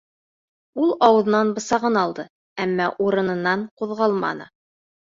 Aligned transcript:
Ул 0.85 0.93
ауыҙынан 1.07 1.51
бысағын 1.59 2.01
алды, 2.05 2.27
әммә 2.67 2.91
урынынан 3.07 3.69
ҡуҙғалманы. 3.81 4.55